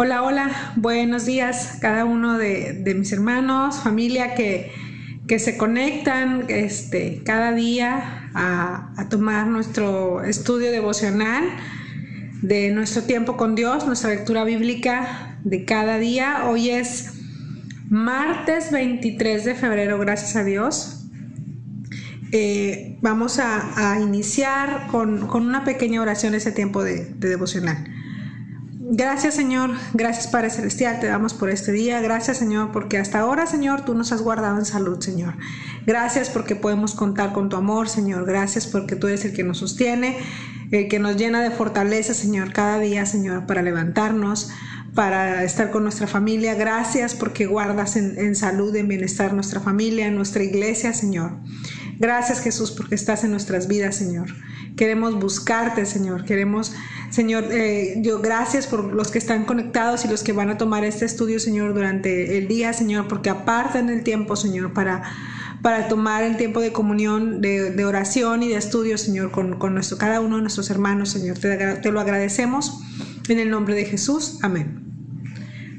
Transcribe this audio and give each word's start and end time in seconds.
Hola, 0.00 0.22
hola, 0.22 0.72
buenos 0.76 1.26
días 1.26 1.78
cada 1.80 2.04
uno 2.04 2.38
de, 2.38 2.94
mis 2.96 3.10
hermanos, 3.10 3.80
familia 3.80 4.36
que, 4.36 4.70
se 5.40 5.56
conectan 5.56 6.44
este, 6.46 7.24
cada 7.24 7.50
día 7.50 8.30
a, 8.32 8.92
a, 8.96 9.08
tomar 9.08 9.48
nuestro 9.48 10.22
estudio 10.22 10.70
devocional 10.70 11.42
de 12.42 12.70
nuestro 12.70 13.02
tiempo 13.02 13.36
con 13.36 13.56
Dios, 13.56 13.86
nuestra 13.86 14.10
lectura 14.10 14.44
bíblica 14.44 15.36
de 15.42 15.64
cada 15.64 15.98
día. 15.98 16.44
Hoy 16.46 16.70
es 16.70 17.14
martes 17.88 18.70
23 18.70 19.46
de 19.46 19.56
febrero, 19.56 19.98
gracias 19.98 20.36
a 20.36 20.44
Dios. 20.44 21.08
Eh, 22.30 22.98
vamos 23.02 23.40
a, 23.40 23.98
iniciar 24.00 24.86
con, 24.92 25.24
una 25.24 25.64
pequeña 25.64 26.00
oración 26.00 26.36
ese 26.36 26.52
tiempo 26.52 26.84
de, 26.84 27.06
de 27.06 27.28
devocional. 27.28 27.97
Gracias 28.90 29.34
Señor, 29.34 29.72
gracias 29.92 30.28
Padre 30.28 30.48
Celestial, 30.48 30.98
te 30.98 31.08
damos 31.08 31.34
por 31.34 31.50
este 31.50 31.72
día. 31.72 32.00
Gracias 32.00 32.38
Señor, 32.38 32.72
porque 32.72 32.96
hasta 32.96 33.18
ahora 33.18 33.46
Señor 33.46 33.84
tú 33.84 33.92
nos 33.92 34.12
has 34.12 34.22
guardado 34.22 34.56
en 34.58 34.64
salud 34.64 34.98
Señor. 34.98 35.34
Gracias 35.86 36.30
porque 36.30 36.56
podemos 36.56 36.94
contar 36.94 37.34
con 37.34 37.50
tu 37.50 37.56
amor 37.56 37.90
Señor. 37.90 38.24
Gracias 38.24 38.66
porque 38.66 38.96
tú 38.96 39.08
eres 39.08 39.26
el 39.26 39.34
que 39.34 39.44
nos 39.44 39.58
sostiene, 39.58 40.16
el 40.70 40.88
que 40.88 41.00
nos 41.00 41.18
llena 41.18 41.42
de 41.42 41.50
fortaleza 41.50 42.14
Señor 42.14 42.54
cada 42.54 42.78
día 42.78 43.04
Señor 43.04 43.44
para 43.44 43.60
levantarnos, 43.60 44.52
para 44.94 45.44
estar 45.44 45.70
con 45.70 45.82
nuestra 45.82 46.06
familia. 46.06 46.54
Gracias 46.54 47.14
porque 47.14 47.44
guardas 47.44 47.94
en, 47.96 48.18
en 48.18 48.34
salud, 48.34 48.74
en 48.74 48.88
bienestar 48.88 49.34
nuestra 49.34 49.60
familia, 49.60 50.10
nuestra 50.10 50.42
iglesia 50.42 50.94
Señor. 50.94 51.32
Gracias 51.98 52.40
Jesús 52.40 52.70
porque 52.70 52.94
estás 52.94 53.24
en 53.24 53.30
nuestras 53.30 53.68
vidas 53.68 53.96
Señor. 53.96 54.28
Queremos 54.78 55.16
buscarte, 55.16 55.84
Señor. 55.86 56.24
Queremos, 56.24 56.72
Señor, 57.10 57.46
eh, 57.50 57.96
yo 58.00 58.20
gracias 58.20 58.68
por 58.68 58.84
los 58.94 59.10
que 59.10 59.18
están 59.18 59.44
conectados 59.44 60.04
y 60.04 60.08
los 60.08 60.22
que 60.22 60.32
van 60.32 60.50
a 60.50 60.56
tomar 60.56 60.84
este 60.84 61.04
estudio, 61.04 61.40
Señor, 61.40 61.74
durante 61.74 62.38
el 62.38 62.46
día, 62.46 62.72
Señor, 62.72 63.08
porque 63.08 63.28
apartan 63.28 63.88
el 63.88 64.04
tiempo, 64.04 64.36
Señor, 64.36 64.72
para, 64.72 65.02
para 65.62 65.88
tomar 65.88 66.22
el 66.22 66.36
tiempo 66.36 66.60
de 66.60 66.72
comunión, 66.72 67.40
de, 67.40 67.84
oración 67.84 68.44
y 68.44 68.50
de 68.50 68.56
estudio, 68.56 68.98
Señor, 68.98 69.32
con, 69.32 69.58
nuestro, 69.74 69.98
cada 69.98 70.20
uno 70.20 70.36
de 70.36 70.42
nuestros 70.42 70.70
hermanos, 70.70 71.08
Señor. 71.08 71.38
Te, 71.38 71.90
lo 71.90 71.98
agradecemos 71.98 72.80
en 73.28 73.40
el 73.40 73.50
nombre 73.50 73.74
de 73.74 73.84
Jesús. 73.84 74.38
Amén. 74.42 74.84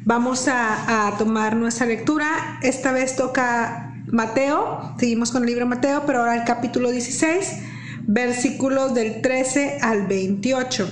Vamos 0.04 0.50
a 0.50 1.16
tomar 1.18 1.56
nuestra 1.56 1.86
lectura. 1.86 2.60
Esta 2.64 2.92
vez 2.92 3.16
toca 3.16 3.89
Mateo. 4.12 4.96
Seguimos 5.00 5.32
con 5.32 5.44
el 5.44 5.50
libro 5.50 5.66
Mateo, 5.66 6.04
pero 6.06 6.20
ahora 6.20 6.36
el 6.36 6.44
capítulo 6.44 6.92
16 6.92 7.64
versículos 8.12 8.96
del 8.96 9.22
13 9.22 9.80
al 9.82 10.08
28. 10.08 10.90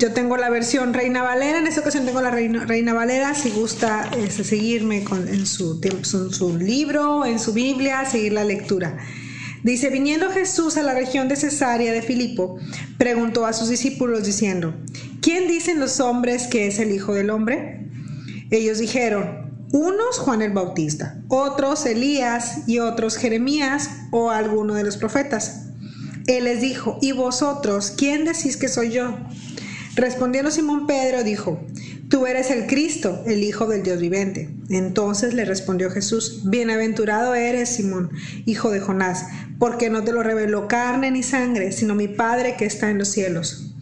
Yo 0.00 0.12
tengo 0.12 0.36
la 0.36 0.48
versión 0.48 0.94
Reina 0.94 1.22
Valera, 1.22 1.58
en 1.58 1.66
esta 1.66 1.82
ocasión 1.82 2.06
tengo 2.06 2.22
la 2.22 2.30
Reina, 2.30 2.94
Valera, 2.94 3.34
si 3.34 3.50
gusta 3.50 4.10
seguirme 4.30 5.04
en, 5.28 5.46
su, 5.46 5.78
en 5.82 6.04
su 6.04 6.58
libro, 6.58 7.26
en 7.26 7.38
su 7.38 7.52
Biblia, 7.52 8.04
seguir 8.06 8.32
la 8.32 8.44
lectura. 8.44 8.96
Dice, 9.62 9.90
viniendo 9.90 10.30
Jesús 10.30 10.78
a 10.78 10.82
la 10.82 10.94
región 10.94 11.28
de 11.28 11.36
Cesarea 11.36 11.92
de 11.92 12.00
Filipo, 12.00 12.58
preguntó 12.96 13.44
a 13.44 13.52
sus 13.52 13.68
discípulos 13.68 14.24
diciendo, 14.24 14.74
¿quién 15.20 15.46
dicen 15.48 15.78
los 15.78 16.00
hombres 16.00 16.46
que 16.46 16.66
es 16.66 16.78
el 16.78 16.92
Hijo 16.92 17.12
del 17.12 17.28
Hombre? 17.28 17.86
Ellos 18.50 18.78
dijeron, 18.78 19.49
unos 19.72 20.18
Juan 20.18 20.42
el 20.42 20.52
Bautista, 20.52 21.22
otros 21.28 21.86
Elías 21.86 22.68
y 22.68 22.78
otros 22.78 23.16
Jeremías 23.16 23.90
o 24.10 24.30
alguno 24.30 24.74
de 24.74 24.84
los 24.84 24.96
profetas. 24.96 25.66
Él 26.26 26.44
les 26.44 26.60
dijo, 26.60 26.98
¿y 27.00 27.12
vosotros 27.12 27.92
quién 27.96 28.24
decís 28.24 28.56
que 28.56 28.68
soy 28.68 28.90
yo? 28.90 29.16
Respondiendo 29.94 30.50
Simón 30.50 30.86
Pedro 30.86 31.24
dijo, 31.24 31.60
Tú 32.10 32.26
eres 32.26 32.50
el 32.50 32.66
Cristo, 32.66 33.22
el 33.24 33.44
Hijo 33.44 33.66
del 33.66 33.84
Dios 33.84 34.00
vivente. 34.00 34.50
Entonces 34.68 35.32
le 35.32 35.44
respondió 35.44 35.90
Jesús, 35.92 36.40
Bienaventurado 36.44 37.36
eres, 37.36 37.68
Simón, 37.68 38.10
hijo 38.46 38.72
de 38.72 38.80
Jonás, 38.80 39.26
porque 39.60 39.90
no 39.90 40.02
te 40.02 40.12
lo 40.12 40.24
reveló 40.24 40.66
carne 40.66 41.12
ni 41.12 41.22
sangre, 41.22 41.70
sino 41.70 41.94
mi 41.94 42.08
Padre 42.08 42.56
que 42.56 42.64
está 42.64 42.90
en 42.90 42.98
los 42.98 43.08
cielos. 43.08 43.72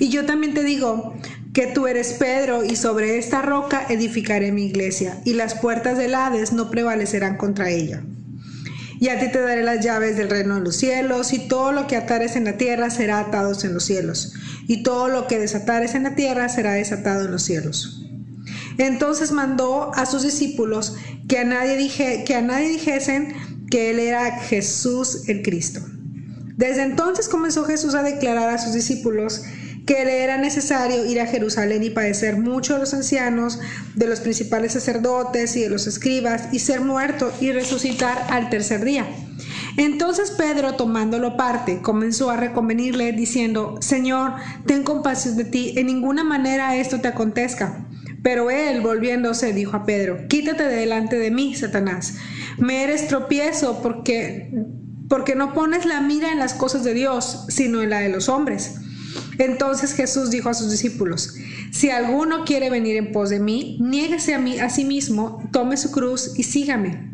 Y 0.00 0.08
yo 0.08 0.26
también 0.26 0.54
te 0.54 0.64
digo, 0.64 1.14
que 1.52 1.66
tú 1.66 1.86
eres 1.86 2.14
Pedro 2.14 2.64
y 2.64 2.76
sobre 2.76 3.18
esta 3.18 3.42
roca 3.42 3.86
edificaré 3.88 4.52
mi 4.52 4.66
iglesia 4.66 5.20
y 5.24 5.34
las 5.34 5.54
puertas 5.54 5.98
del 5.98 6.14
Hades 6.14 6.52
no 6.52 6.70
prevalecerán 6.70 7.36
contra 7.36 7.70
ella. 7.70 8.02
Y 9.00 9.08
a 9.08 9.20
ti 9.20 9.30
te 9.30 9.40
daré 9.40 9.62
las 9.62 9.84
llaves 9.84 10.16
del 10.16 10.28
reino 10.28 10.56
de 10.56 10.60
los 10.62 10.76
cielos 10.76 11.32
y 11.32 11.46
todo 11.46 11.72
lo 11.72 11.86
que 11.86 11.96
atares 11.96 12.34
en 12.34 12.44
la 12.44 12.56
tierra 12.56 12.90
será 12.90 13.20
atado 13.20 13.52
en 13.62 13.74
los 13.74 13.84
cielos 13.84 14.34
y 14.66 14.82
todo 14.82 15.08
lo 15.08 15.26
que 15.26 15.38
desatares 15.38 15.94
en 15.94 16.02
la 16.02 16.14
tierra 16.14 16.48
será 16.48 16.72
desatado 16.72 17.24
en 17.24 17.30
los 17.30 17.42
cielos. 17.42 18.04
Entonces 18.76 19.32
mandó 19.32 19.92
a 19.94 20.06
sus 20.06 20.22
discípulos 20.22 20.96
que 21.28 21.38
a 21.38 21.44
nadie, 21.44 21.76
dije, 21.76 22.24
que 22.24 22.34
a 22.34 22.42
nadie 22.42 22.68
dijesen 22.68 23.34
que 23.70 23.90
él 23.90 23.98
era 23.98 24.38
Jesús 24.40 25.28
el 25.28 25.42
Cristo. 25.42 25.80
Desde 26.56 26.82
entonces 26.82 27.28
comenzó 27.28 27.64
Jesús 27.64 27.94
a 27.94 28.02
declarar 28.02 28.50
a 28.50 28.58
sus 28.58 28.72
discípulos 28.72 29.42
que 29.88 30.04
le 30.04 30.22
era 30.22 30.36
necesario 30.36 31.06
ir 31.06 31.18
a 31.18 31.26
Jerusalén 31.26 31.82
y 31.82 31.88
padecer 31.88 32.36
mucho 32.36 32.74
de 32.74 32.80
los 32.80 32.92
ancianos, 32.92 33.58
de 33.94 34.06
los 34.06 34.20
principales 34.20 34.74
sacerdotes 34.74 35.56
y 35.56 35.62
de 35.62 35.70
los 35.70 35.86
escribas, 35.86 36.50
y 36.52 36.58
ser 36.58 36.82
muerto 36.82 37.32
y 37.40 37.52
resucitar 37.52 38.26
al 38.28 38.50
tercer 38.50 38.84
día. 38.84 39.06
Entonces 39.78 40.30
Pedro, 40.30 40.74
tomándolo 40.74 41.38
parte, 41.38 41.80
comenzó 41.80 42.28
a 42.28 42.36
reconvenirle, 42.36 43.12
diciendo, 43.12 43.78
Señor, 43.80 44.34
ten 44.66 44.82
compasión 44.82 45.38
de 45.38 45.46
ti, 45.46 45.72
en 45.76 45.86
ninguna 45.86 46.22
manera 46.22 46.76
esto 46.76 47.00
te 47.00 47.08
acontezca. 47.08 47.86
Pero 48.22 48.50
él, 48.50 48.82
volviéndose, 48.82 49.54
dijo 49.54 49.74
a 49.74 49.86
Pedro, 49.86 50.28
Quítate 50.28 50.64
de 50.64 50.76
delante 50.76 51.16
de 51.16 51.30
mí, 51.30 51.54
Satanás. 51.54 52.18
Me 52.58 52.84
eres 52.84 53.08
tropiezo 53.08 53.80
porque, 53.80 54.52
porque 55.08 55.34
no 55.34 55.54
pones 55.54 55.86
la 55.86 56.02
mira 56.02 56.30
en 56.30 56.38
las 56.38 56.52
cosas 56.52 56.84
de 56.84 56.92
Dios, 56.92 57.46
sino 57.48 57.80
en 57.80 57.88
la 57.88 58.00
de 58.00 58.10
los 58.10 58.28
hombres. 58.28 58.82
Entonces 59.38 59.94
Jesús 59.94 60.30
dijo 60.30 60.48
a 60.48 60.54
sus 60.54 60.70
discípulos, 60.70 61.34
si 61.70 61.90
alguno 61.90 62.44
quiere 62.44 62.70
venir 62.70 62.96
en 62.96 63.12
pos 63.12 63.30
de 63.30 63.38
mí, 63.38 63.78
niéguese 63.80 64.34
a, 64.34 64.38
mí, 64.38 64.58
a 64.58 64.68
sí 64.68 64.84
mismo, 64.84 65.48
tome 65.52 65.76
su 65.76 65.92
cruz 65.92 66.32
y 66.36 66.42
sígame. 66.42 67.08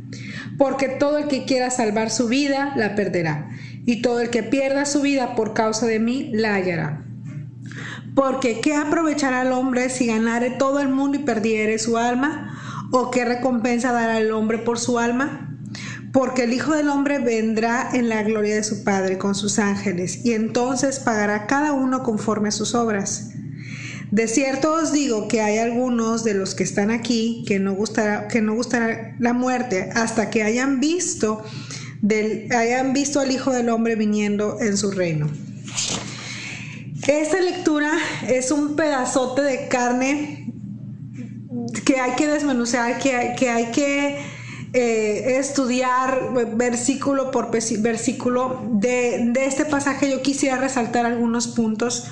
Porque 0.57 0.89
todo 0.89 1.19
el 1.19 1.29
que 1.29 1.45
quiera 1.45 1.71
salvar 1.71 2.11
su 2.11 2.29
vida, 2.29 2.73
la 2.77 2.95
perderá. 2.95 3.51
Y 3.85 4.01
todo 4.01 4.21
el 4.21 4.31
que 4.31 4.43
pierda 4.43 4.87
su 4.87 5.03
vida 5.03 5.35
por 5.35 5.53
causa 5.53 5.87
de 5.87 6.01
mí, 6.01 6.31
la 6.33 6.55
hallará. 6.55 7.05
Porque 8.15 8.61
¿qué 8.61 8.75
aprovechará 8.75 9.43
al 9.43 9.53
hombre 9.53 9.91
si 9.91 10.07
ganare 10.07 10.51
todo 10.51 10.81
el 10.81 10.89
mundo 10.89 11.19
y 11.19 11.23
perdiere 11.23 11.79
su 11.79 11.99
alma? 11.99 12.59
¿O 12.91 13.11
qué 13.11 13.25
recompensa 13.25 13.93
dará 13.93 14.19
el 14.19 14.31
hombre 14.33 14.59
por 14.59 14.79
su 14.79 14.99
alma? 14.99 15.54
Porque 16.15 16.45
el 16.45 16.53
Hijo 16.53 16.73
del 16.73 16.91
Hombre 16.91 17.19
vendrá 17.19 17.91
en 17.93 18.09
la 18.09 18.23
gloria 18.23 18.55
de 18.55 18.63
su 18.63 18.85
Padre 18.85 19.19
con 19.19 19.35
sus 19.35 19.59
ángeles, 19.59 20.25
y 20.25 20.35
entonces 20.35 21.01
pagará 21.01 21.49
cada 21.49 21.73
uno 21.73 22.05
conforme 22.05 22.51
a 22.51 22.53
sus 22.53 22.77
obras. 22.77 23.31
De 24.13 24.29
cierto 24.29 24.75
os 24.75 24.93
digo 24.93 25.27
que 25.27 25.41
hay 25.41 25.59
algunos 25.59 26.23
de 26.23 26.35
los 26.35 26.55
que 26.55 26.63
están 26.63 26.93
aquí 26.93 27.45
que 27.49 27.59
no 27.59 27.75
gustará, 27.75 28.29
que 28.29 28.41
no 28.41 28.55
gustará 28.55 29.17
la 29.19 29.33
muerte 29.33 29.91
hasta 29.93 30.31
que 30.31 30.45
hayan 30.45 30.79
visto, 30.79 31.43
del, 32.01 32.47
hayan 32.53 32.93
visto 32.93 33.19
al 33.19 33.33
Hijo 33.33 33.51
del 33.51 33.69
Hombre 33.69 33.97
viniendo 33.97 34.61
en 34.61 34.77
su 34.77 34.93
reino. 34.93 35.29
Esta 37.09 37.41
lectura 37.41 37.91
es 38.29 38.53
un 38.53 38.77
pedazote 38.77 39.43
de 39.43 39.67
carne 39.67 40.49
que 41.85 41.99
hay 41.99 42.13
que 42.13 42.29
desmenuzar, 42.29 43.01
que 43.01 43.35
que, 43.37 43.51
hay 43.51 43.73
que 43.73 44.34
eh, 44.77 45.39
estudiar 45.39 46.33
versículo 46.57 47.31
por 47.31 47.53
versículo 47.53 48.61
de, 48.73 49.33
este 49.47 49.65
pasaje, 49.65 50.11
yo 50.11 50.21
quisiera 50.21 50.57
resaltar 50.57 51.07
algunos 51.07 51.47
puntos. 51.47 52.09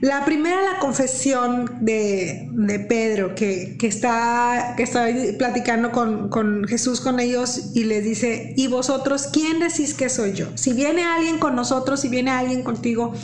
La 0.00 0.24
primera, 0.24 0.62
la 0.62 0.78
confesión 0.78 1.78
de, 1.80 2.48
Pedro, 2.88 3.34
que, 3.34 3.76
está, 3.82 4.74
que 4.76 4.84
está 4.84 5.08
platicando 5.36 5.90
con, 5.90 6.28
con, 6.28 6.64
Jesús, 6.64 7.00
con 7.00 7.18
ellos, 7.18 7.70
y 7.74 7.84
les 7.84 8.04
dice, 8.04 8.54
¿y 8.56 8.68
vosotros 8.68 9.28
quién 9.32 9.58
decís 9.58 9.94
que 9.94 10.08
soy 10.10 10.34
yo? 10.34 10.46
Si 10.54 10.72
viene 10.72 11.02
alguien 11.02 11.38
con 11.38 11.56
nosotros, 11.56 12.00
si 12.00 12.08
viene 12.08 12.30
alguien 12.30 12.62
contigo 12.62 13.14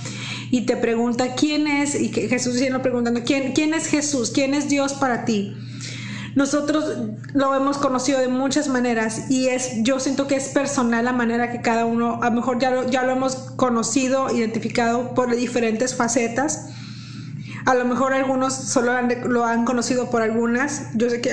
y 0.51 0.63
te 0.63 0.77
pregunta, 0.77 1.37
¿quién 1.37 1.69
es? 1.69 1.95
Y 2.01 2.11
que 2.11 2.29
Jesús 2.29 2.55
sigue 2.55 2.77
preguntando, 2.81 3.23
¿quién, 3.25 3.53
¿quién 3.53 3.75
es 3.75 3.87
Jesús? 3.87 4.33
¿Quién 4.33 4.55
es 4.55 4.69
Dios 4.69 4.95
para 4.95 5.25
ti? 5.25 5.55
Nosotros 6.35 6.85
lo 7.35 7.55
hemos 7.55 7.79
conocido 7.79 8.21
de 8.21 8.29
muchas 8.29 8.69
maneras 8.69 9.31
y 9.31 9.49
es, 9.49 9.83
yo 9.83 9.99
siento 10.01 10.27
que 10.27 10.37
es 10.37 10.49
personal 10.49 11.05
la 11.05 11.13
manera 11.13 11.51
que 11.51 11.61
cada 11.61 11.85
uno, 11.85 12.21
a 12.23 12.31
lo 12.31 12.37
mejor 12.37 12.59
ya 12.59 12.71
lo, 12.71 12.89
ya 12.89 13.03
lo 13.03 13.13
hemos 13.13 13.37
conocido, 13.57 14.31
identificado 14.31 15.15
por 15.15 15.35
diferentes 15.35 15.95
facetas. 15.95 16.69
A 17.67 17.75
lo 17.75 17.85
mejor 17.85 18.15
algunos 18.15 18.55
solo 18.55 18.93
lo 19.27 19.45
han 19.45 19.65
conocido 19.65 20.11
por 20.11 20.23
algunas. 20.23 20.91
Yo 20.95 21.11
sé 21.11 21.21
que 21.21 21.31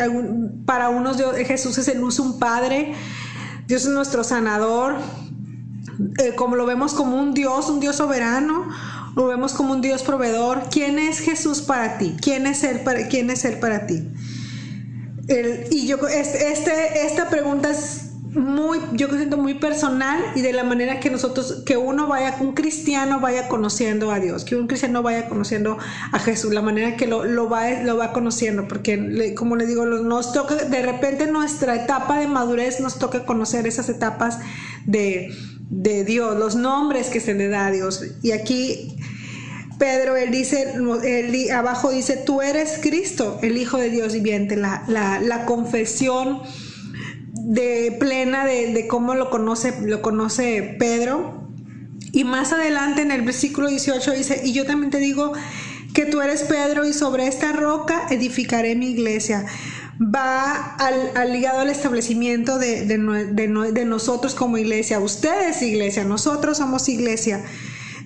para 0.65 0.89
unos 0.89 1.17
Jesús 1.45 1.77
es 1.77 1.87
el 1.87 1.99
luz, 1.99 2.19
un 2.19 2.39
padre. 2.39 2.93
Dios 3.67 3.83
es 3.83 3.89
nuestro 3.89 4.23
sanador. 4.23 4.95
Eh, 6.17 6.35
como 6.35 6.55
lo 6.57 6.65
vemos 6.65 6.93
como 6.93 7.17
un 7.17 7.33
Dios, 7.33 7.69
un 7.69 7.79
Dios 7.79 7.95
soberano 7.95 8.67
lo 9.15 9.27
vemos 9.27 9.53
como 9.53 9.73
un 9.73 9.81
Dios 9.81 10.03
proveedor. 10.03 10.63
¿Quién 10.69 10.99
es 10.99 11.19
Jesús 11.19 11.61
para 11.61 11.97
ti? 11.97 12.15
¿Quién 12.21 12.47
es 12.47 12.63
Él 12.63 12.81
para, 12.81 13.07
quién 13.07 13.29
es 13.29 13.45
él 13.45 13.59
para 13.59 13.87
ti? 13.87 14.03
Y 15.27 15.87
yo, 15.87 15.97
este, 16.07 17.05
esta 17.05 17.29
pregunta 17.29 17.71
es 17.71 18.05
muy, 18.35 18.79
yo 18.93 19.07
siento 19.09 19.37
muy 19.37 19.55
personal 19.55 20.19
y 20.35 20.41
de 20.41 20.51
la 20.53 20.63
manera 20.63 20.99
que 20.99 21.09
nosotros, 21.09 21.63
que 21.65 21.77
uno 21.77 22.07
vaya, 22.07 22.35
un 22.41 22.53
cristiano 22.53 23.19
vaya 23.19 23.47
conociendo 23.47 24.11
a 24.11 24.19
Dios, 24.19 24.43
que 24.43 24.55
un 24.55 24.67
cristiano 24.67 25.01
vaya 25.01 25.29
conociendo 25.29 25.77
a 26.11 26.19
Jesús, 26.19 26.53
la 26.53 26.61
manera 26.61 26.97
que 26.97 27.07
lo, 27.07 27.23
lo 27.23 27.49
va, 27.49 27.69
lo 27.83 27.97
va 27.97 28.11
conociendo, 28.11 28.67
porque 28.67 29.33
como 29.35 29.55
le 29.55 29.65
digo, 29.65 29.85
nos 29.85 30.33
toca, 30.33 30.55
de 30.55 30.81
repente 30.81 31.27
nuestra 31.27 31.75
etapa 31.75 32.19
de 32.19 32.27
madurez 32.27 32.79
nos 32.81 32.99
toca 32.99 33.25
conocer 33.25 33.67
esas 33.67 33.89
etapas 33.89 34.39
de, 34.85 35.33
de 35.69 36.03
Dios, 36.03 36.37
los 36.37 36.55
nombres 36.55 37.07
que 37.07 37.19
se 37.19 37.33
le 37.33 37.47
da 37.47 37.67
a 37.67 37.71
Dios. 37.71 38.03
Y 38.21 38.31
aquí 38.31 38.97
Pedro, 39.77 40.15
él 40.15 40.31
dice, 40.31 40.75
él, 41.03 41.51
abajo 41.51 41.91
dice, 41.91 42.17
tú 42.17 42.41
eres 42.41 42.79
Cristo, 42.81 43.39
el 43.41 43.57
Hijo 43.57 43.77
de 43.77 43.89
Dios 43.89 44.13
viviente, 44.13 44.55
la, 44.55 44.83
la, 44.87 45.19
la 45.19 45.45
confesión 45.45 46.41
de 47.45 47.95
plena 47.99 48.45
de, 48.45 48.87
cómo 48.87 49.13
lo 49.13 49.29
conoce, 49.29 49.75
lo 49.81 50.01
conoce 50.01 50.75
Pedro. 50.79 51.47
Y 52.11 52.23
más 52.23 52.53
adelante 52.53 53.01
en 53.01 53.11
el 53.11 53.21
versículo 53.21 53.67
18 53.67 54.11
dice, 54.13 54.41
y 54.43 54.53
yo 54.53 54.65
también 54.65 54.89
te 54.89 54.99
digo 54.99 55.33
que 55.93 56.05
tú 56.05 56.21
eres 56.21 56.43
Pedro 56.43 56.85
y 56.85 56.93
sobre 56.93 57.27
esta 57.27 57.51
roca 57.51 58.07
edificaré 58.09 58.75
mi 58.75 58.91
iglesia. 58.91 59.45
Va 60.01 60.75
al, 60.75 61.31
ligado 61.31 61.59
al 61.59 61.69
establecimiento 61.69 62.57
de, 62.57 62.85
de, 62.85 63.85
nosotros 63.85 64.35
como 64.35 64.57
iglesia. 64.57 64.99
Ustedes 64.99 65.61
iglesia, 65.61 66.03
nosotros 66.03 66.57
somos 66.57 66.89
iglesia. 66.89 67.43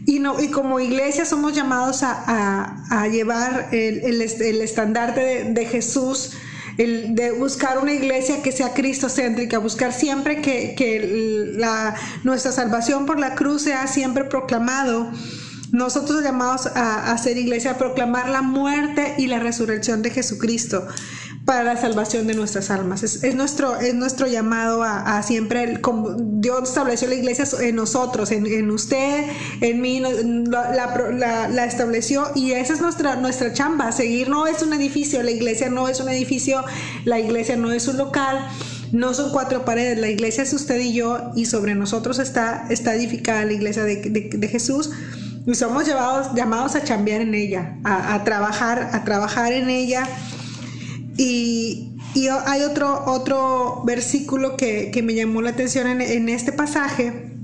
Y, 0.10 0.18
no, 0.18 0.42
y 0.42 0.48
como 0.48 0.80
iglesia 0.80 1.24
somos 1.24 1.54
llamados 1.54 2.00
a, 2.02 3.08
llevar 3.12 3.70
el, 3.72 4.00
el, 4.00 4.22
el 4.24 4.62
estandarte 4.62 5.44
de, 5.52 5.66
Jesús 5.66 6.32
el 6.80 7.14
de 7.14 7.32
buscar 7.32 7.78
una 7.78 7.94
iglesia 7.94 8.42
que 8.42 8.52
sea 8.52 8.74
cristocéntrica, 8.74 9.60
buscar 9.60 9.94
siempre 9.94 10.42
que, 10.42 11.54
la, 11.56 11.94
nuestra 12.24 12.52
salvación 12.52 13.06
por 13.06 13.20
la 13.20 13.36
cruz 13.36 13.62
sea 13.62 13.86
siempre 13.86 14.24
proclamado. 14.24 15.12
Nosotros 15.72 16.24
llamados 16.24 16.66
a, 16.66 17.12
a 17.12 17.18
ser 17.20 17.38
iglesia, 17.38 17.72
a 17.72 17.78
proclamar 17.78 18.30
la 18.30 18.42
muerte 18.42 19.14
y 19.20 19.28
la 19.28 19.38
resurrección 19.38 20.02
de 20.02 20.10
Jesucristo 20.10 20.88
para 21.50 21.64
la 21.64 21.78
salvación 21.78 22.28
de 22.28 22.36
nuestras 22.36 22.70
almas. 22.70 23.02
Es, 23.02 23.34
nuestro, 23.34 23.80
es 23.80 23.96
nuestro 23.96 24.28
llamado 24.28 24.84
a, 24.84 25.24
siempre, 25.24 25.82
como 25.82 26.12
Dios 26.12 26.70
estableció 26.70 27.08
la 27.08 27.16
iglesia 27.16 27.44
en 27.62 27.76
nosotros, 27.76 28.30
en, 28.30 28.70
usted, 28.70 29.26
en 29.60 29.82
mí, 29.82 30.00
la, 30.00 31.66
estableció 31.66 32.28
y 32.36 32.52
esa 32.52 32.74
es 32.74 32.82
nuestra, 32.82 33.16
nuestra 33.16 33.52
chamba, 33.52 33.92
seguir, 33.92 34.30
no 34.30 34.46
es 34.46 34.62
un 34.62 34.74
edificio, 34.74 35.24
la 35.24 35.32
iglesia 35.32 35.72
no 35.72 35.88
es 35.88 36.00
un 36.00 36.10
edificio, 36.10 36.64
la 37.04 37.20
iglesia 37.20 37.56
no 37.56 37.72
es 37.72 37.88
un 37.88 37.98
local. 37.98 38.48
No 38.92 39.16
son 39.16 39.32
cuatro 39.32 39.66
paredes, 39.66 39.98
la 39.98 40.10
iglesia 40.10 40.44
es 40.44 40.54
usted 40.54 40.80
y 40.80 40.94
yo 40.94 41.32
y 41.36 41.46
sobre 41.46 41.74
nosotros 41.74 42.20
está, 42.20 42.68
está 42.70 42.94
edificada 42.94 43.46
la 43.46 43.54
iglesia 43.54 43.84
de, 43.84 44.50
Jesús 44.52 44.92
y 45.48 45.56
somos 45.56 45.88
llevados, 45.88 46.36
llamados 46.36 46.76
a 46.76 46.84
chambear 46.84 47.22
en 47.22 47.34
ella, 47.34 47.80
a, 47.84 48.14
a 48.14 48.24
trabajar, 48.24 48.92
a 48.94 49.04
trabajar 49.04 49.52
en 49.52 49.70
ella 49.70 50.08
y, 51.22 51.98
hay 52.46 52.62
otro, 52.62 53.04
otro 53.06 53.84
versículo 53.86 54.56
que, 54.56 54.98
me 55.04 55.14
llamó 55.14 55.42
la 55.42 55.50
atención 55.50 56.02
en, 56.02 56.30
este 56.30 56.54
pasaje. 56.54 57.36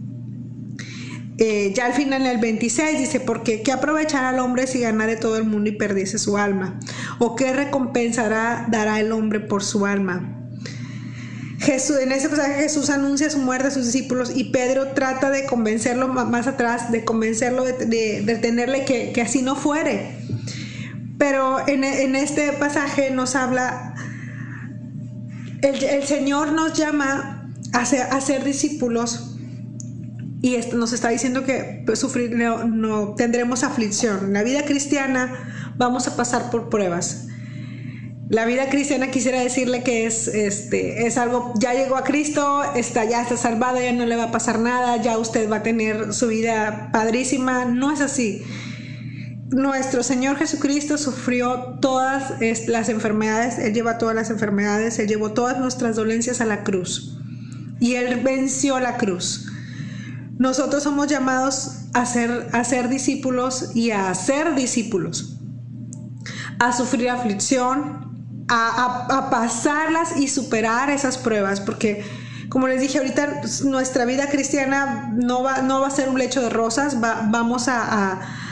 Eh, 1.37 1.73
ya 1.75 1.87
al 1.87 1.93
final 1.93 2.21
en 2.21 2.27
el 2.27 2.37
26 2.37 2.97
dice, 2.97 3.19
porque 3.19 3.61
¿qué 3.61 3.73
aprovechará 3.73 4.29
el 4.29 4.39
hombre 4.39 4.65
si 4.67 4.79
ganare 4.79 5.17
todo 5.17 5.35
el 5.35 5.43
mundo 5.43 5.69
y 5.69 5.73
perdiese 5.73 6.17
su 6.17 6.37
alma? 6.37 6.79
¿O 7.19 7.35
qué 7.35 7.51
recompensará 7.51 8.65
dará 8.69 9.01
el 9.01 9.11
hombre 9.11 9.41
por 9.41 9.61
su 9.61 9.85
alma? 9.85 10.31
Jesús, 11.59 11.97
en 11.99 12.13
ese 12.13 12.29
pasaje 12.29 12.53
Jesús 12.53 12.89
anuncia 12.89 13.29
su 13.29 13.39
muerte 13.39 13.67
a 13.67 13.71
sus 13.71 13.91
discípulos 13.91 14.31
y 14.33 14.45
Pedro 14.45 14.93
trata 14.93 15.29
de 15.31 15.45
convencerlo 15.45 16.07
más 16.07 16.47
atrás, 16.47 16.93
de 16.93 17.03
convencerlo 17.03 17.65
de, 17.65 18.21
de, 18.21 18.35
tenerle 18.37 18.85
que, 18.85 19.11
que 19.11 19.21
así 19.21 19.41
no 19.41 19.57
fuere. 19.57 20.24
Pero 21.17 21.65
en, 21.67 22.15
este 22.15 22.53
pasaje 22.53 23.11
nos 23.11 23.35
habla, 23.35 23.95
el, 25.61 26.03
Señor 26.03 26.51
nos 26.51 26.73
llama 26.73 27.49
a 27.73 27.85
ser, 27.85 28.43
discípulos 28.43 29.37
y 30.41 30.57
nos 30.73 30.93
está 30.93 31.09
diciendo 31.09 31.43
que 31.43 31.83
pues, 31.85 31.99
sufrir 31.99 32.31
no, 32.35 33.15
tendremos 33.15 33.63
aflicción. 33.63 34.25
En 34.25 34.33
la 34.33 34.43
vida 34.43 34.65
cristiana 34.65 35.73
vamos 35.77 36.07
a 36.07 36.15
pasar 36.17 36.51
por 36.51 36.69
pruebas. 36.69 37.27
La 38.27 38.45
vida 38.45 38.69
cristiana 38.69 39.11
quisiera 39.11 39.39
decirle 39.39 39.83
que 39.83 40.07
es, 40.07 40.27
este, 40.27 41.05
es 41.05 41.17
algo, 41.17 41.53
ya 41.59 41.73
llegó 41.75 41.95
a 41.95 42.03
Cristo, 42.03 42.63
está, 42.75 43.05
ya 43.05 43.21
está 43.21 43.37
salvada, 43.37 43.79
ya 43.81 43.93
no 43.93 44.05
le 44.05 44.15
va 44.15 44.25
a 44.25 44.31
pasar 44.31 44.59
nada, 44.59 44.97
ya 44.97 45.19
usted 45.19 45.49
va 45.49 45.57
a 45.57 45.63
tener 45.63 46.11
su 46.11 46.27
vida 46.27 46.89
padrísima. 46.91 47.65
No 47.65 47.91
es 47.91 48.01
así 48.01 48.43
nuestro 49.51 50.01
Señor 50.01 50.37
Jesucristo 50.37 50.97
sufrió 50.97 51.77
todas 51.79 52.33
las 52.67 52.89
enfermedades, 52.89 53.59
Él 53.59 53.73
lleva 53.73 53.97
todas 53.97 54.15
las 54.15 54.29
enfermedades, 54.29 54.97
Él 54.99 55.07
llevó 55.07 55.33
todas 55.33 55.59
nuestras 55.59 55.95
dolencias 55.95 56.41
a 56.41 56.45
la 56.45 56.63
cruz 56.63 57.17
y 57.79 57.95
Él 57.95 58.21
venció 58.23 58.79
la 58.79 58.97
cruz. 58.97 59.47
Nosotros 60.37 60.83
somos 60.83 61.07
llamados 61.07 61.85
a 61.93 62.05
ser, 62.05 62.49
a 62.51 62.63
ser 62.63 62.89
discípulos 62.89 63.71
y 63.75 63.91
a 63.91 64.13
ser 64.15 64.55
discípulos, 64.55 65.37
a 66.59 66.73
sufrir 66.73 67.09
aflicción, 67.09 68.45
a, 68.49 69.29
pasarlas 69.31 70.17
y 70.17 70.27
superar 70.27 70.89
esas 70.89 71.17
pruebas, 71.17 71.61
porque 71.61 72.03
como 72.49 72.67
les 72.67 72.81
dije 72.81 72.97
ahorita, 72.97 73.41
nuestra 73.65 74.05
vida 74.05 74.27
cristiana 74.29 75.11
no 75.15 75.43
va, 75.43 75.61
no 75.61 75.81
va 75.81 75.87
a 75.87 75.91
ser 75.91 76.09
un 76.09 76.17
lecho 76.17 76.41
de 76.41 76.49
rosas, 76.49 76.99
vamos 76.99 77.67
a 77.67 78.11
a, 78.11 78.44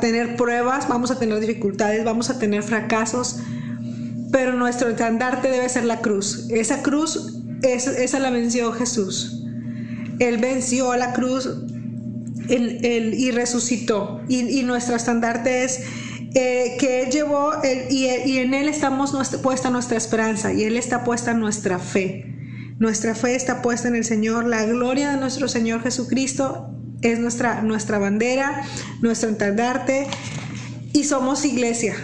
tener 0.00 0.36
pruebas, 0.36 0.88
vamos 0.88 1.10
a 1.10 1.18
tener 1.18 1.40
dificultades, 1.40 2.04
vamos 2.04 2.30
a 2.30 2.38
tener 2.38 2.62
fracasos, 2.62 3.40
pero 4.30 4.52
nuestro 4.52 4.88
estandarte 4.88 5.50
debe 5.50 5.68
ser 5.68 5.84
la 5.84 6.00
cruz. 6.00 6.46
Esa 6.50 6.82
cruz, 6.82 7.40
esa 7.62 8.18
la 8.18 8.30
venció 8.30 8.72
Jesús. 8.72 9.42
Él 10.18 10.38
venció 10.38 10.92
a 10.92 10.96
la 10.96 11.12
cruz 11.12 11.48
y 12.48 13.30
resucitó. 13.32 14.20
Y, 14.28 14.62
nuestro 14.62 14.96
estandarte 14.96 15.64
es 15.64 15.80
eh, 16.34 16.76
que 16.78 17.02
Él 17.02 17.10
llevó 17.10 17.52
y, 17.90 18.38
en 18.38 18.54
Él 18.54 18.68
estamos 18.68 19.12
puesta 19.42 19.70
nuestra 19.70 19.96
esperanza 19.96 20.52
y 20.52 20.64
Él 20.64 20.76
está 20.76 21.04
puesta 21.04 21.34
nuestra 21.34 21.78
fe. 21.78 22.34
Nuestra 22.78 23.16
fe 23.16 23.34
está 23.34 23.60
puesta 23.60 23.88
en 23.88 23.96
el 23.96 24.04
Señor, 24.04 24.46
la 24.46 24.64
gloria 24.64 25.10
de 25.10 25.16
nuestro 25.16 25.48
Señor 25.48 25.82
Jesucristo 25.82 26.77
es 27.02 27.18
nuestra, 27.18 27.62
nuestra 27.62 27.98
bandera, 27.98 28.62
nuestro 29.00 29.30
estandarte 29.30 30.06
y 30.92 31.04
somos 31.04 31.44
iglesia. 31.44 31.94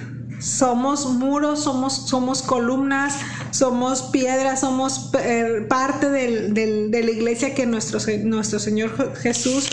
Somos 0.40 1.06
muros, 1.06 1.64
somos, 1.64 2.08
somos 2.08 2.42
columnas, 2.42 3.14
somos 3.50 4.02
piedras, 4.02 4.60
somos 4.60 5.10
eh, 5.18 5.64
parte 5.68 6.10
de 6.10 7.02
la 7.02 7.10
iglesia 7.10 7.54
que 7.54 7.64
nuestro, 7.66 7.98
nuestro 8.24 8.58
Señor 8.58 9.14
Jesús 9.16 9.70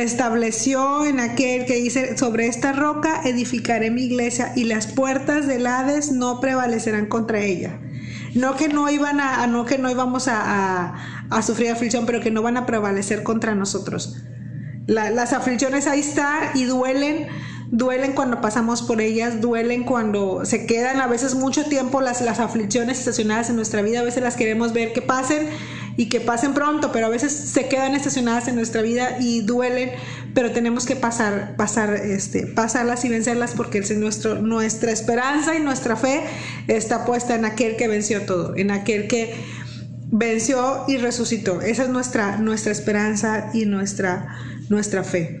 estableció 0.00 1.04
en 1.04 1.20
aquel 1.20 1.66
que 1.66 1.76
dice, 1.76 2.16
sobre 2.16 2.46
esta 2.46 2.72
roca 2.72 3.22
edificaré 3.24 3.90
mi 3.90 4.04
iglesia 4.04 4.52
y 4.56 4.64
las 4.64 4.86
puertas 4.86 5.46
del 5.46 5.66
Hades 5.66 6.12
no 6.12 6.40
prevalecerán 6.40 7.06
contra 7.06 7.40
ella. 7.40 7.78
No 8.34 8.56
que 8.56 8.68
no 8.68 8.88
iban 8.88 9.20
a, 9.20 9.46
no 9.46 9.66
que 9.66 9.78
no 9.78 9.90
íbamos 9.90 10.26
a, 10.28 10.94
sufrir 11.42 11.70
aflicción, 11.70 12.06
pero 12.06 12.20
que 12.20 12.30
no 12.30 12.42
van 12.42 12.56
a 12.56 12.66
prevalecer 12.66 13.22
contra 13.22 13.54
nosotros. 13.54 14.21
Las 14.86 15.32
aflicciones 15.32 15.86
ahí 15.86 16.00
están 16.00 16.50
y 16.54 16.64
duelen, 16.64 17.28
duelen 17.70 18.12
cuando 18.12 18.40
pasamos 18.40 18.82
por 18.82 19.00
ellas, 19.00 19.40
duelen 19.40 19.84
cuando 19.84 20.44
se 20.44 20.66
quedan 20.66 21.00
a 21.00 21.06
veces 21.06 21.34
mucho 21.34 21.64
tiempo 21.64 22.00
las, 22.00 22.20
las 22.20 22.40
aflicciones 22.40 22.98
estacionadas 22.98 23.48
en 23.50 23.56
nuestra 23.56 23.82
vida, 23.82 24.00
a 24.00 24.02
veces 24.02 24.22
las 24.22 24.36
queremos 24.36 24.72
ver 24.72 24.92
que 24.92 25.02
pasen 25.02 25.48
y 25.96 26.08
que 26.08 26.20
pasen 26.20 26.54
pronto, 26.54 26.90
pero 26.90 27.06
a 27.06 27.08
veces 27.08 27.32
se 27.32 27.68
quedan 27.68 27.94
estacionadas 27.94 28.48
en 28.48 28.56
nuestra 28.56 28.82
vida 28.82 29.18
y 29.20 29.42
duelen, 29.42 29.90
pero 30.34 30.50
tenemos 30.52 30.86
que 30.86 30.96
pasar, 30.96 31.54
pasar, 31.56 31.94
este, 31.94 32.46
pasarlas 32.46 33.04
y 33.04 33.08
vencerlas 33.08 33.52
porque 33.52 33.78
es 33.78 33.96
nuestro, 33.96 34.40
nuestra 34.40 34.90
esperanza 34.90 35.54
y 35.54 35.60
nuestra 35.60 35.96
fe 35.96 36.22
está 36.68 37.04
puesta 37.04 37.34
en 37.34 37.44
aquel 37.44 37.76
que 37.76 37.88
venció 37.88 38.22
todo, 38.22 38.56
en 38.56 38.70
aquel 38.70 39.06
que 39.06 39.34
venció 40.10 40.84
y 40.88 40.98
resucitó. 40.98 41.60
Esa 41.60 41.84
es 41.84 41.88
nuestra, 41.88 42.38
nuestra 42.38 42.72
esperanza 42.72 43.50
y 43.52 43.66
nuestra, 43.66 44.38
nuestra 44.72 45.04
fe. 45.04 45.38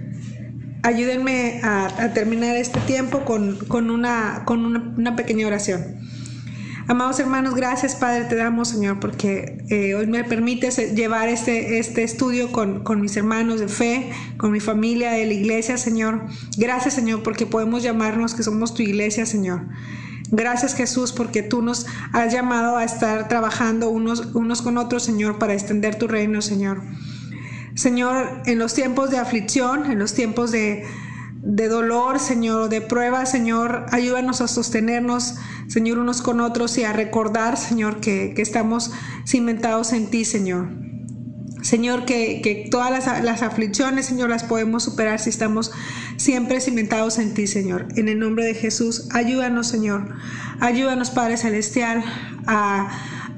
Ayúdenme 0.82 1.60
a, 1.64 2.12
terminar 2.14 2.56
este 2.56 2.78
tiempo 2.80 3.24
con, 3.24 3.90
una, 3.90 4.42
con 4.44 4.94
una 4.98 5.16
pequeña 5.16 5.46
oración. 5.46 6.02
Amados 6.88 7.20
hermanos, 7.20 7.54
gracias 7.54 7.94
Padre 7.94 8.24
te 8.24 8.34
damos 8.34 8.68
Señor 8.68 8.98
porque 8.98 9.64
eh, 9.70 9.94
hoy 9.94 10.08
me 10.08 10.24
permites 10.24 10.94
llevar 10.94 11.28
este, 11.28 11.78
este 11.78 12.02
estudio 12.02 12.50
con, 12.50 12.82
con, 12.82 13.00
mis 13.00 13.16
hermanos 13.16 13.60
de 13.60 13.68
fe, 13.68 14.10
con 14.36 14.50
mi 14.50 14.58
familia 14.58 15.12
de 15.12 15.24
la 15.24 15.32
iglesia 15.32 15.78
Señor. 15.78 16.26
Gracias 16.58 16.94
Señor 16.94 17.22
porque 17.22 17.46
podemos 17.46 17.84
llamarnos 17.84 18.34
que 18.34 18.42
somos 18.42 18.74
tu 18.74 18.82
iglesia 18.82 19.24
Señor. 19.26 19.68
Gracias 20.32 20.74
Jesús 20.74 21.12
porque 21.12 21.42
tú 21.42 21.62
nos 21.62 21.86
has 22.12 22.32
llamado 22.32 22.76
a 22.76 22.84
estar 22.84 23.28
trabajando 23.28 23.88
unos, 23.88 24.34
unos 24.34 24.60
con 24.60 24.76
otros 24.76 25.04
Señor 25.04 25.38
para 25.38 25.54
extender 25.54 25.94
tu 25.94 26.08
reino 26.08 26.42
Señor. 26.42 26.82
Señor, 27.74 28.42
en 28.46 28.58
los 28.58 28.74
tiempos 28.74 29.10
de 29.10 29.18
aflicción, 29.18 29.90
en 29.90 29.98
los 29.98 30.14
tiempos 30.14 30.50
de, 30.50 30.84
de 31.42 31.68
dolor, 31.68 32.20
Señor, 32.20 32.68
de 32.68 32.80
prueba, 32.80 33.26
Señor, 33.26 33.86
ayúdanos 33.90 34.40
a 34.40 34.48
sostenernos, 34.48 35.34
Señor, 35.66 35.98
unos 35.98 36.22
con 36.22 36.40
otros 36.40 36.78
y 36.78 36.84
a 36.84 36.92
recordar, 36.92 37.56
Señor, 37.56 38.00
que, 38.00 38.34
estamos 38.36 38.92
cimentados 39.26 39.92
en 39.92 40.08
ti, 40.08 40.24
Señor. 40.24 40.68
Señor, 41.62 42.04
que, 42.04 42.68
todas 42.70 42.90
las, 42.90 43.24
las, 43.24 43.42
aflicciones, 43.42 44.06
Señor, 44.06 44.30
las 44.30 44.44
podemos 44.44 44.84
superar 44.84 45.18
si 45.18 45.30
estamos 45.30 45.72
siempre 46.16 46.60
cimentados 46.60 47.18
en 47.18 47.34
ti, 47.34 47.46
Señor. 47.46 47.88
En 47.96 48.08
el 48.08 48.18
nombre 48.18 48.44
de 48.44 48.54
Jesús, 48.54 49.08
ayúdanos, 49.12 49.66
Señor. 49.66 50.14
Ayúdanos, 50.60 51.10
Padre 51.10 51.36
Celestial, 51.36 52.04
a 52.46 52.88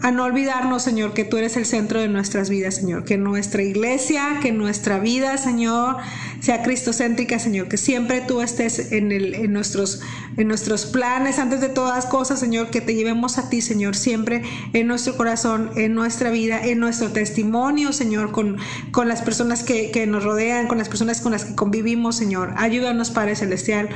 a 0.04 0.11
no 0.11 0.25
olvidarnos, 0.25 0.82
Señor, 0.82 1.14
que 1.14 1.25
tú 1.25 1.38
eres 1.38 1.56
el 1.56 1.64
centro 1.64 1.99
de 1.99 2.08
nuestras 2.08 2.50
vidas, 2.50 2.75
Señor, 2.75 3.06
que 3.06 3.16
nuestra 3.16 3.62
iglesia, 3.62 4.38
que 4.42 4.52
nuestra 4.52 4.99
vida, 4.99 5.38
Señor, 5.38 5.96
sea 6.44 6.62
cristocéntrica, 6.62 7.38
Señor, 7.38 7.68
que 7.68 7.78
siempre 7.78 8.20
tú 8.20 8.42
estés 8.42 8.92
en, 8.92 9.12
el, 9.12 9.34
en, 9.34 9.54
nuestros, 9.54 10.02
en 10.36 10.46
nuestros 10.46 10.84
planes, 10.84 11.38
antes 11.38 11.62
de 11.62 11.70
todas 11.70 12.04
cosas, 12.04 12.38
Señor, 12.38 12.68
que 12.68 12.82
te 12.82 12.94
llevemos 12.94 13.38
a 13.38 13.48
ti, 13.48 13.62
Señor, 13.62 13.96
siempre 13.96 14.42
en 14.74 14.86
nuestro 14.86 15.16
corazón, 15.16 15.70
en 15.76 15.94
nuestra 15.94 16.28
vida, 16.28 16.62
en 16.62 16.80
nuestro 16.80 17.12
testimonio, 17.12 17.94
Señor, 17.94 18.30
con, 18.30 18.58
con 18.90 19.08
las 19.08 19.22
personas 19.22 19.62
que, 19.62 19.90
que 19.90 20.06
nos 20.06 20.22
rodean, 20.22 20.68
con 20.68 20.76
las 20.76 20.90
personas 20.90 21.22
con 21.22 21.32
las 21.32 21.46
que 21.46 21.54
convivimos, 21.54 22.16
Señor. 22.16 22.52
Ayúdanos, 22.58 23.10
Padre 23.10 23.36
Celestial, 23.36 23.88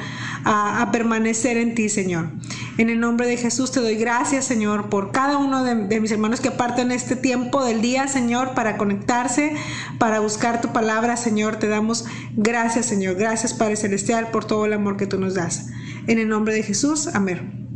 a, 0.45 0.89
permanecer 0.91 1.59
en 1.59 1.75
ti, 1.75 1.91
Señor. 1.91 2.31
En 2.79 2.89
el 2.89 2.99
nombre 2.99 3.27
de 3.27 3.37
Jesús 3.37 3.73
te 3.73 3.81
doy 3.81 3.97
gracias, 3.97 4.47
Señor, 4.47 4.89
por 4.89 5.11
cada 5.11 5.37
uno 5.37 5.65
de, 5.65 6.01
mis 6.01 6.11
hermanos 6.13 6.41
que 6.41 6.51
parten 6.51 6.93
este 6.93 7.15
tiempo 7.15 7.63
del 7.63 7.83
día, 7.83 8.09
Señor, 8.09 8.55
para 8.55 8.79
conectarse, 8.79 9.55
para 9.99 10.21
buscar 10.21 10.63
tu 10.63 10.73
palabra, 10.73 11.19
Señor. 11.19 11.57
Te 11.57 11.69
damos 11.69 12.07
gracias, 12.39 12.87
Señor. 12.87 13.17
Gracias, 13.17 13.53
Padre 13.53 13.77
Celestial, 13.77 14.31
por 14.31 14.47
todo 14.47 14.65
el 14.65 14.73
amor 14.73 14.97
que 14.97 15.07
tú 15.07 15.19
nos 15.19 15.35
das. 15.35 15.67
En 16.07 16.19
el 16.19 16.29
nombre 16.29 16.55
de 16.55 16.63
Jesús, 16.63 17.09
amén. 17.13 17.69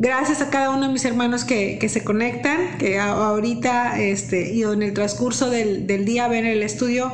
Gracias 0.00 0.40
a 0.42 0.50
cada 0.50 0.70
uno 0.70 0.86
de 0.86 0.92
mis 0.92 1.04
hermanos 1.04 1.44
que, 1.44 1.84
se 1.88 2.04
conectan, 2.04 2.78
que 2.78 2.98
ahorita 2.98 4.00
este, 4.00 4.52
y 4.52 4.62
en 4.62 4.82
el 4.82 4.94
transcurso 4.94 5.50
del, 5.50 5.86
día 6.04 6.28
ven 6.28 6.46
el 6.46 6.62
estudio. 6.62 7.12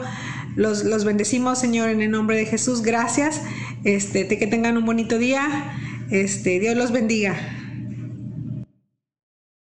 Los, 0.54 0.84
los, 0.84 1.04
bendecimos, 1.04 1.58
Señor, 1.58 1.88
en 1.88 2.00
el 2.00 2.10
nombre 2.10 2.36
de 2.36 2.46
Jesús. 2.46 2.82
Gracias. 2.82 3.40
Este, 3.84 4.28
que 4.28 4.46
tengan 4.46 4.76
un 4.76 4.84
bonito 4.84 5.18
día. 5.18 5.72
Este, 6.10 6.60
Dios 6.60 6.76
los 6.76 6.92
bendiga. 6.92 7.36